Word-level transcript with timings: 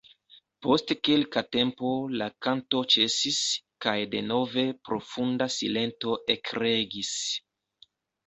Post 0.65 0.91
kelka 1.07 1.41
tempo 1.55 1.89
la 2.21 2.29
kanto 2.47 2.79
ĉesis, 2.93 3.41
kaj 3.85 3.95
denove 4.15 4.65
profunda 4.89 5.49
silento 5.57 6.15
ekregis. 6.37 7.13